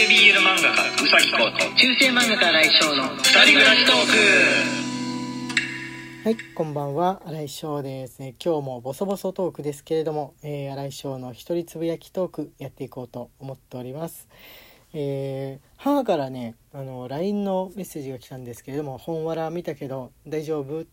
[0.00, 3.96] 系 BL 漫画家うさぎこと中世漫画家来翔の二人暮らしトー
[6.24, 8.34] クはい、こんばんは、新井翔です、ね。
[8.42, 14.26] 今日もボソボソトークですけれども、えー、新井翔の一人つぶやきトークやっていこうと思っております。
[14.94, 20.86] えー、母からね、あの LINE のメッセージが来たんですけれども、本わら見たけど大丈夫？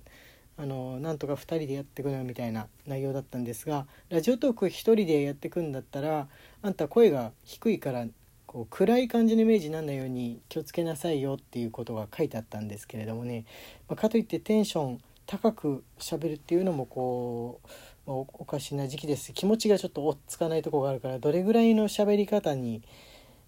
[0.59, 6.27] あのなんとか2人でやってくのよみたいな内容だったんですがラジオトーク1人でやってくんだったら
[6.63, 8.07] あんた声が低いから
[8.47, 13.45] こう暗い感じのイメージにならないように気をつけなさいよっていうことが書いてあったんですけれどもね、
[13.87, 17.67] まあ、かといってテンション高く喋るっていうのもこう、
[18.09, 22.81] まあおかしな時期です気持ちがちょっと追っつかないとこがあるからどれぐらいの喋り方に、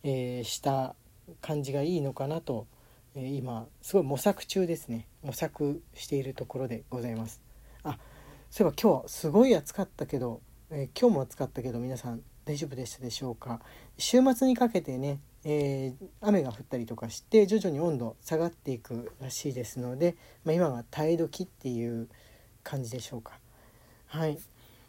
[0.03, 0.95] えーした
[1.41, 2.67] 感じがいいのかなと、
[3.15, 5.07] えー今すごい模索中ですね。
[5.23, 7.41] 模索しているところでございます。
[7.83, 7.97] あ
[8.51, 10.41] そういえば今日すごい暑かったけど、
[10.71, 13.59] えー今日も暑かったけど皆さん大丈夫でしたでしょうか？
[13.99, 22.09] 週末にかけてね、えー雨が降ったりとかして徐々に温度下がっていくらしいですので、まあ、今が耐え時っていう
[22.63, 23.33] 感じでしょうか。
[24.07, 24.39] はい。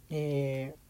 [0.08, 0.80] えー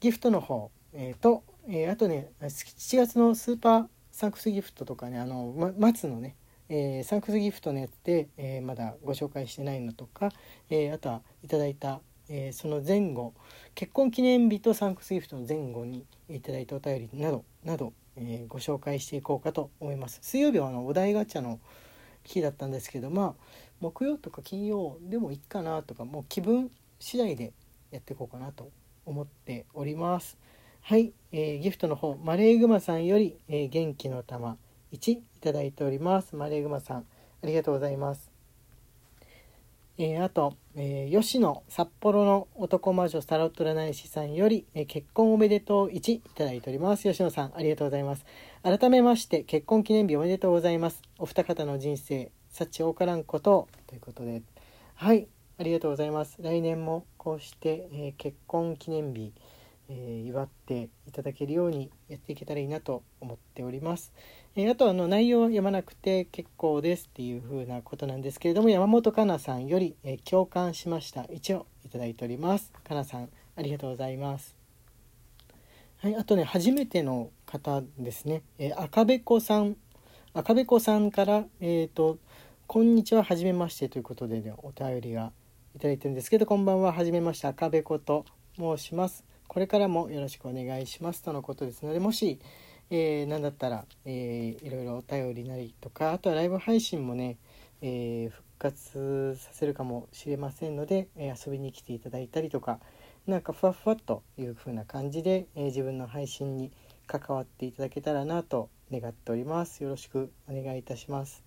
[0.00, 6.34] ギフトの方、えーと、えーあとね7月のスーパーサンクスギフトとかねあの、ま、松のね、
[6.68, 10.30] えーサンクスギフトのやつで、えまだご紹介してないのとか、
[10.70, 13.34] えあとはいただいた、えーその前後
[13.74, 20.18] 結婚記念日とサンクスギフトの前後にいただいたお便りなどなど、えーご紹介していこうかと思います。
[20.22, 21.60] 水曜日はあのお題ガチャの
[22.24, 23.44] 日だったんですけどまあ
[23.80, 27.52] 木曜とか金曜でもいいかなとかもう気分次第で
[27.90, 28.70] やっていこうかなと
[29.04, 30.36] 思っております。
[30.80, 34.56] はい、えーギフトの方マレーグマさんより、え元気の玉
[34.92, 36.36] 1いただいております。
[36.36, 37.06] マレーグマさん
[37.42, 38.35] ありがとうございます。
[39.98, 47.04] えーあと、えー吉野札幌の男魔女タロット占い師さんより、えー結婚おめでとう1いただいております。
[47.04, 48.26] 吉野さんありがとうございます。
[48.62, 51.00] 改めまして結婚記念日おめでとうございます。
[51.18, 54.42] お二方の人生幸多からんことということで。
[54.94, 56.36] はいありがとうございます。
[56.42, 59.32] 来年もこうして、え結婚記念日、
[59.88, 64.12] え祝っていただけるようにやっていけたらいいなと思っております。
[64.58, 71.26] えーあとあの内容は読まなくて結構ですっていう風なことなんですけれども山本かなさんより、えー共感しました。
[71.30, 72.72] 一応いただいております。
[72.82, 74.56] かなさんありがとうございます。
[75.98, 79.76] はいあとね初めての方ですね、えー赤べこさん。
[80.32, 82.16] 赤べこさんからえっ、と
[82.66, 85.32] こんにちははじめましてということで、ね、お便りが
[85.74, 88.24] いただいてるんですけどこんばんははじめまして赤べこと
[88.56, 89.22] 申します。
[89.48, 92.38] これからもよろしくお願いしますとのことですのでもし
[92.90, 97.36] えー、なんだったら、えーいろいろお便りなりとかあとはライブ配信もね、
[97.82, 102.80] えー復活させるかもしれませんので、え遊びに来ていただいたりとか
[103.26, 106.72] なんかふわふわという風な感じで、え自分の配信に
[107.06, 109.82] 関わっていただけたらなと願っております。
[109.82, 111.42] よろしくお願いいたします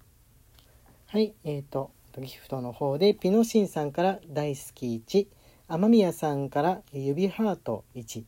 [1.07, 5.27] はいえーとギフトの方でピノシンさんから大好き1
[5.69, 8.23] 雨宮さんから指ハート1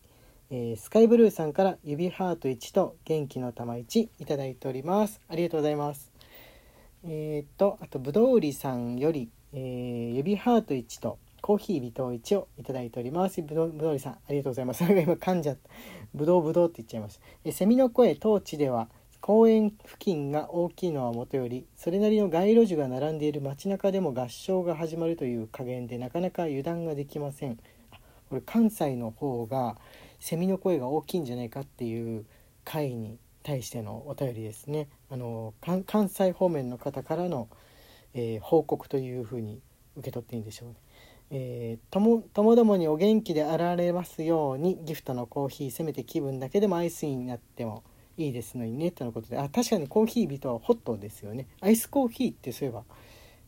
[0.53, 5.21] えースカイブルーさんから指ハート1と元気の玉1いただいております。
[5.29, 6.11] ありがとうございます。
[7.05, 13.41] えー、っとあとぶどう売りさんより、えー指ハート1とコーヒー微糖1をいただいております。
[13.41, 14.83] ぶどうぶどう売りさんありがとうございます。
[14.91, 15.69] 今噛んじゃった。
[16.13, 17.21] ぶどうぶどうって言っちゃいました。
[17.45, 18.89] えセミの声当地では
[19.21, 27.57] 公園付近が大きいのはもとよりそれなりの街路樹が並んでいる街中でも合唱が始まるという加減でなかなか油断ができません。
[28.29, 29.77] これ関西の方が
[30.21, 32.25] セミの声が大きいんじゃないかっていう
[32.63, 34.87] 回に対してのお便りですね。
[35.09, 37.49] あの関西方面の方からの、
[38.13, 39.59] えー報告というふうに
[39.97, 40.75] 受け取っていいんでしょうね。
[41.31, 47.83] えーともともどもにお元気であられますようにギフトのコーヒーせめて気分だけでもアイスになっても
[48.15, 49.39] いいですのにねとのことで。
[49.39, 51.47] あ確かにコーヒービとはホットですよね。
[51.61, 52.83] アイスコーヒーってそういえば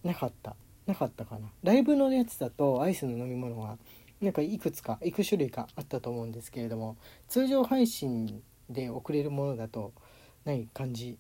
[0.04, 0.56] なかった。
[0.88, 1.48] なかったかな。
[1.62, 3.78] ライブのやつだとアイスの飲み物が
[4.24, 6.96] なんかいくつかいく種類かあったと思うんですけれども
[7.28, 9.92] 通常配信で送れるものだと
[10.46, 11.18] ない感じ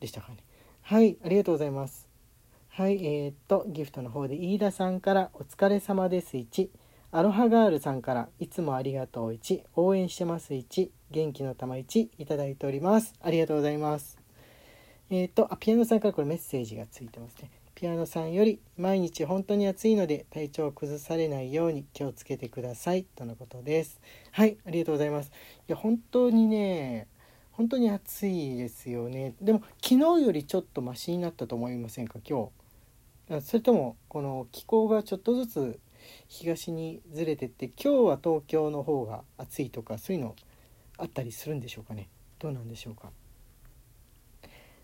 [0.00, 0.38] でしたかね。
[0.82, 2.08] はいありがとうございます。
[2.68, 6.36] はいえー、っとギフトの方で飯田さんから「お疲れ様です。
[6.36, 6.68] 1」
[7.10, 9.30] アロハガールさんから「いつもありがとう。
[9.30, 10.54] 1」応援してます。
[10.54, 11.74] 1元気の玉。
[11.74, 13.14] 1いただいております。
[13.20, 14.18] ありがとうございます。
[15.10, 17.50] えー、とあピアノさんからこれメッセージがついてますね。
[17.84, 23.04] ピアノさんより毎日本当に暑いので体調を崩されないように気をつけてください。
[23.14, 24.00] とのことです。
[24.30, 25.28] はいありがとうございます。
[25.28, 25.30] い
[25.66, 27.08] や本当にね
[27.52, 29.34] 本当に暑いですよね。
[29.38, 32.20] でも昨日よりちょっとマシになったと思いませんか？
[32.26, 32.50] 今
[33.28, 33.34] 日。
[33.36, 35.78] あそれともこの気候がちょっとずつ
[36.26, 40.34] 東にずれてって今日は東京の方が暑いとかそういうの
[40.96, 42.08] あったりするんでしょうかね？
[42.38, 43.10] どうなんでしょうか？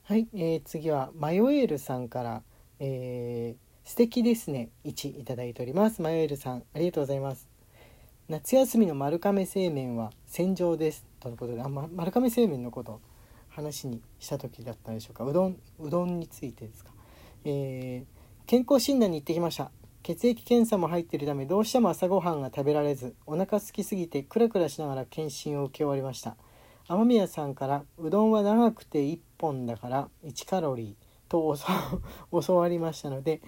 [0.02, 2.42] はい、えー、次はマヨエールさんから、
[2.80, 4.70] えー、素敵ですね。
[4.84, 6.00] 1いただいております。
[6.00, 7.46] マヨエルさんありがとうございます。
[8.28, 11.04] 夏休みの丸亀製麺は戦場です。
[11.20, 13.02] とのことであ、ま、丸亀製麺のこと
[13.50, 15.24] 話にした時だったでしょうか。
[15.24, 16.90] うどんうどんについてですか、
[17.44, 19.70] えー健康診断に行ってきました。
[20.02, 26.36] 血液検査も入っているためどうしても朝ごはんが食べられずお腹空きすぎてクラクラしながら検診を受け終わりました。
[26.88, 31.56] 雨宮さんから「うどんは長くて1本だから1カロリー」と
[32.30, 33.40] 教わりましたので、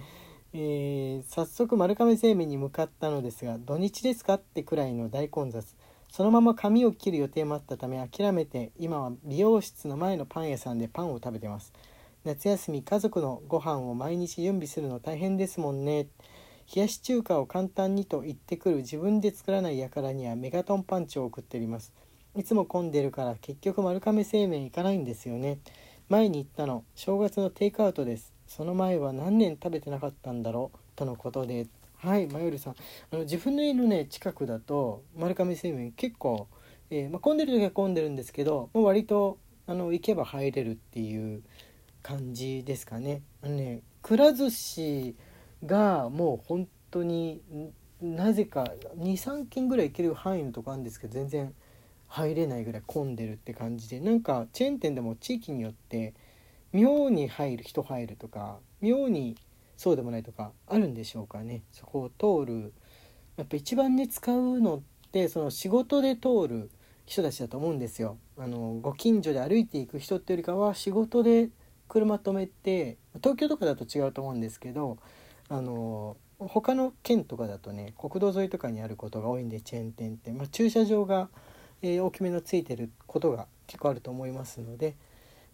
[0.53, 5.75] えー早速丸亀製麺に向かったのですが土日ですかってくらいの大混雑。
[6.09, 11.73] そのまま髪を切る予定もあったため諦めて今は美容室の前のパン屋さんでパンを食べてます。
[12.23, 16.07] 夏休み家族のご飯を毎日準備するの大変ですもんね。
[16.73, 21.91] 冷やし中華を簡単にと言ってくる自分で作らない輩にはメガトンパンチを送っております。
[22.35, 25.59] いつも混んでるから結局丸亀製麺行かないんですよね。
[26.09, 28.33] 前に行ったの正月のテイクアウトです。
[28.45, 30.77] その前は何年食べてなかったんだろう？
[30.95, 31.67] とのことで。
[31.95, 32.75] はいマヨルさん。
[33.11, 36.49] あの自分の家のね近くだと丸亀製麺結構、
[36.89, 41.41] えーま、混んでる時は混んでるんですけどもう割とあの行けば入れるっていう
[42.01, 43.21] 感じですかね。
[43.41, 45.15] あのねくら寿司
[45.65, 47.41] がもう本当に
[48.01, 48.65] なぜか
[48.97, 51.53] 23軒ぐらい行ける範囲のとこあるんですけど全然
[52.13, 56.13] 入れないぐらい混んでるって感じでなんかチェーン店でも地域によって
[56.71, 59.35] 妙に入る人入るとか妙に
[59.77, 61.63] そうでもないとかあるんでしょうかね。
[61.71, 62.71] そこを通る
[63.35, 64.81] やっぱ一番ね使うのっ
[65.11, 66.69] てその仕事で通る
[67.07, 68.19] 人たちだと思うんですよ。
[68.37, 71.49] あのご近所で歩いていく人ってよりかは仕事で
[71.87, 74.99] 車止めて東京とかだと違うと思うんですけど
[75.49, 81.29] あの他の県とかだとね国道沿いとかにあることが多いんでチェーン店って、まあ、駐車場が、
[81.83, 84.95] えー大きめのついてることが結構あると思いますので、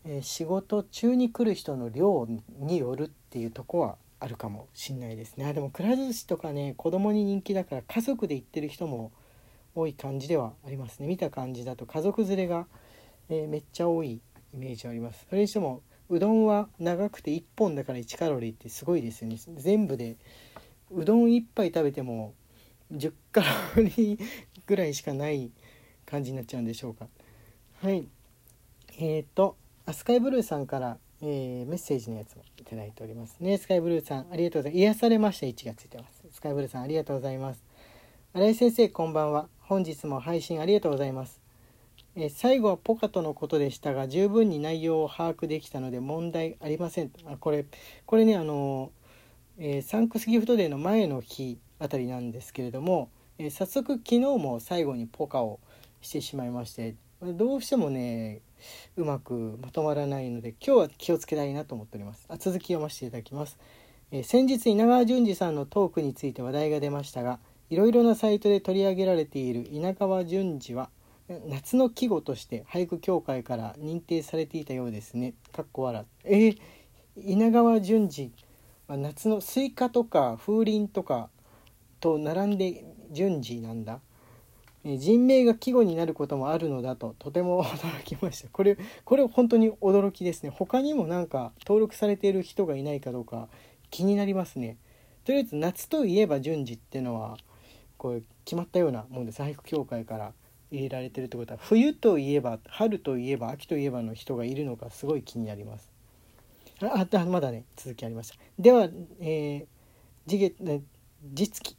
[0.06, 2.28] えー仕事中に来る人の量
[2.60, 5.46] によるっていうとこはあるかもしんないですね。
[5.46, 9.12] あでもくら寿司とかね子供に人気だから家族で行ってる人も
[9.76, 11.08] 多い感じではありますね。
[11.08, 12.68] 見た感じだと家族連れが、
[13.30, 14.22] えーめっちゃ多い
[14.54, 15.26] イメージあります。
[15.30, 19.38] それにしてもうどんは長くて1本だから1カロリーってすごいですよね。
[19.58, 20.18] 全部で
[20.92, 22.34] うどん1杯食べても
[22.92, 23.42] 10カ
[23.76, 24.20] ロリー
[24.66, 25.52] ぐらいしかない
[26.10, 27.08] 感じになっちゃうんでしょうか。
[27.84, 28.08] はい。
[28.98, 33.58] えー、とあスカイブルーさんから、えーメッセージのやつもいただいておりますね。
[33.58, 34.80] スカイブルーさんありがとうございます。
[34.80, 35.46] 癒されました。
[35.46, 36.24] 1がついてます。
[36.32, 37.64] スカイブルーさんありがとうございます。
[38.34, 39.48] 新井先生こんばんは。
[39.62, 41.40] 本日も配信ありがとうございます。
[42.16, 47.12] えー最後はポカとのことでしたが十分に内容を把握できたので問題ありません。
[47.26, 47.66] あこれ
[48.06, 55.60] これねあのーえーサンクスギフトデーの前の日あたりなんですけれども、えー早速昨日も最後にポカを
[56.02, 58.42] してしまいましてどうしてもね
[58.96, 62.26] うまくまとまらないので今日は気をつけたいなと思っております。
[62.30, 63.58] あ続き読ませていただきます、
[64.12, 70.90] えー先日稲川淳二さんのトークについて話題が出ましたがいろいろなサイトで取り上げられている稲川淳二は
[71.48, 75.36] 夏の季語として俳句協会から認定されていたようですね。
[75.52, 76.58] かっこ笑えー
[77.18, 78.32] 稲川淳二
[78.88, 81.30] は夏のスイカとか風鈴とか
[82.00, 84.00] と並んで淳二なんだ、
[84.86, 88.48] 人名が季語になることもあるのだととても驚きました。
[88.54, 90.50] これこれ本当に驚きですね。
[90.50, 93.50] 他にもなんか登録されている人がいないかどうか
[93.90, 94.78] 気になりますね。
[95.26, 97.38] とりあえず夏といえば順次ってのは
[97.98, 99.42] これ決まったようなもんです。
[99.42, 100.34] 俳句協会から
[100.72, 105.90] 入れられてるってことは冬といえば春といえば秋といえばの人がいるのかすごい気になります。
[106.82, 108.36] ああまだね続きありました。
[108.58, 110.56] では、えー、次
[111.34, 111.79] 月月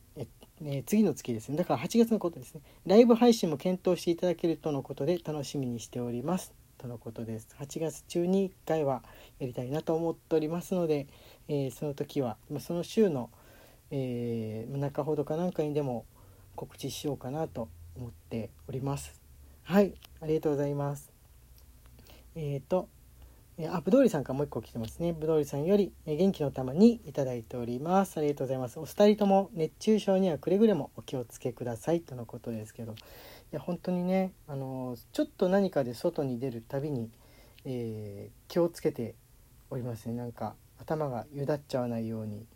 [0.64, 1.56] え次の月ですね。
[1.56, 2.60] だから8月のことですね。
[2.86, 6.52] ライブ配信も検討していただけるとのことで楽しみにしております。
[6.76, 7.48] とのことです。
[7.58, 9.02] 8月中に1回は
[9.38, 11.06] やりたいなと思っておりますので、
[11.48, 13.30] えーその時はまその週の、
[13.90, 16.04] えー中ほどかなんかにでも
[16.56, 19.20] 告知しようかなと思っております。
[19.62, 19.94] はい。
[20.20, 21.10] ありがとうございます。
[22.34, 22.88] えっ、と
[23.68, 25.12] あぶどうりさんからもう一個来てますね。
[25.12, 28.18] ぶどうりさんより、え元気の玉にいただいております。
[28.18, 28.78] ありがとうございます。
[28.78, 32.92] お二人とも熱中症にはくれぐれもお気をつけくださいとのことですけど。
[32.92, 32.96] い
[33.52, 37.10] や本当にねあのちょっと何かで外に出るたびに、
[37.64, 39.14] えー気をつけて
[39.70, 40.14] おりますね。
[40.14, 42.46] なんか頭がゆだっちゃわないように、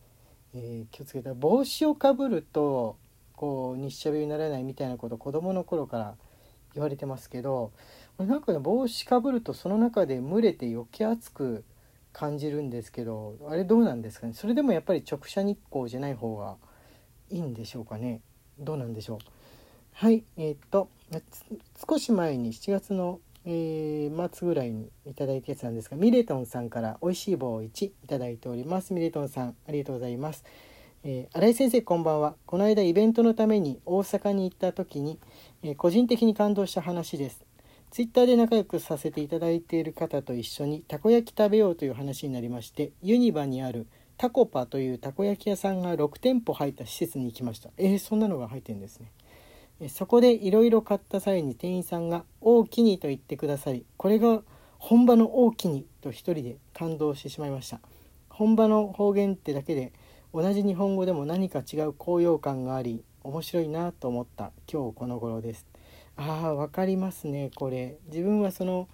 [0.54, 1.32] えー気をつけて。
[1.32, 2.96] 帽子をかぶると
[3.36, 6.14] こう日射病にならないみたいなこと子供の頃から
[6.74, 7.72] 言われてますけど
[8.18, 11.64] なんかね帽子かぶるとその中で蒸れて余計暑く
[12.12, 14.34] 感じるんですけどあれどうなんですかね？
[14.34, 16.56] それでもやっぱり直射日光じゃない方が
[17.30, 18.20] いいんでしょうかね？
[18.58, 19.18] どうなんでしょう？
[19.92, 20.88] はいえーっと
[21.88, 27.92] 少し前に7月のえー末ぐらいにいいたやつなんですがミレトンさんから美味しい棒を1い
[28.32, 28.94] いております。
[28.94, 30.44] ミレトンさんありがとうございます、
[31.02, 32.36] えー新井先生こんばんは。
[32.46, 35.18] この間イベントのために大阪に行った時に、
[35.62, 37.43] えー個人的に感動した話です。
[37.94, 43.86] ツイッターで仲良くさせていただいている方と一緒にたこ焼き食べようという話になりましてユニバにある
[44.16, 47.70] タコパというたこ焼き屋さんが6店舗入った施設に行きました。
[47.76, 49.12] えー、そんなのが入ってんですね。
[49.78, 54.42] えそこでいろいろ買った際に店員さんが「大きに」と言ってくださりこれが
[54.78, 57.78] 本場の「大きに」と一人で感動してしまいました。
[58.28, 59.92] 本場の方言ってだけで
[60.32, 65.73] 同じ日本語でも何か違う高揚感があり面白いなと思った今日この頃です。
[66.16, 67.98] あーわかりますねこれ。
[68.06, 68.88] 自分はその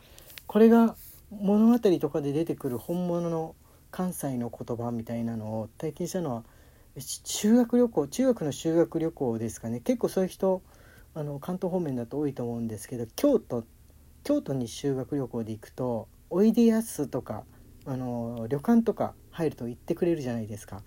[0.47, 0.97] これが
[1.31, 3.55] 物語とかで出てくる本物の
[3.91, 6.45] 関西の言葉みたいなのを体験したのは
[6.99, 9.81] し修学旅行中学の修学旅行ですかね。
[9.81, 10.63] 結構そういう人
[11.15, 13.65] あの関東方面だと多いと思うんですけど京都
[14.25, 17.45] 京都に修学旅行で行くとおいでやすとか
[17.87, 20.83] あの旅館とか入ると言ってくれるじゃないですか。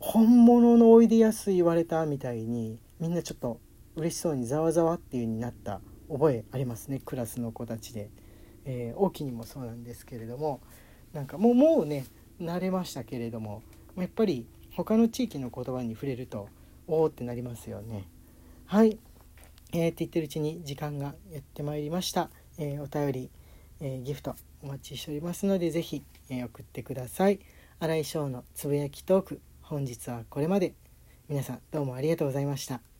[0.00, 3.60] 本物のおいでやす言われたみたいにみんなちょっと
[3.98, 8.10] 嬉しそうにざわざわっていう風になった覚えありますねクラスの子たちで、
[8.64, 10.60] えー大きにもそうなんですけれども
[11.12, 12.06] なんかもうもうね
[12.40, 13.62] 慣れましたけれども
[13.96, 16.48] やっぱり他の地域の言葉に触れると
[16.86, 18.04] おおってなりますよね。
[18.66, 18.98] はい。
[19.72, 23.30] えー、って言ってるうちに時間がやってまいりました、えーお便り、
[23.80, 27.40] えーギフトお待ちしておりますのでぜひ、えー送ってください。
[27.80, 30.74] 新井翔のつぶやきトーク本日はこれまで。
[31.28, 32.97] 皆さんどうもありがとうございました。